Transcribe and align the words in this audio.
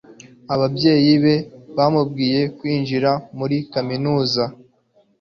Ababyeyi 0.53 1.13
be 1.23 1.35
bamubwiye 1.75 2.41
kwinjira 2.57 3.11
muri 3.37 3.57
kaminuza. 3.73 4.43